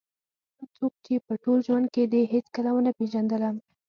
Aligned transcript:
هغه 0.59 0.65
څوک 0.77 0.93
چې 1.05 1.13
په 1.27 1.33
ټول 1.43 1.57
ژوند 1.67 1.85
کې 1.93 2.03
دې 2.13 2.21
هېڅکله 2.33 2.69
ونه 2.73 2.91
پېژندلم. 2.97 3.55